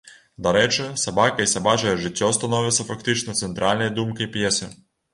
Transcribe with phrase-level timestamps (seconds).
[0.45, 4.77] Дарэчы, сабака і сабачае жыццё становяцца фактычна цэнтральнай думкай п'есы.